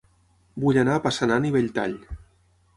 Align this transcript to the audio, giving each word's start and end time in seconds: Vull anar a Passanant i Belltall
Vull 0.63 0.79
anar 0.85 0.95
a 1.01 1.03
Passanant 1.05 1.47
i 1.49 1.55
Belltall 1.59 1.97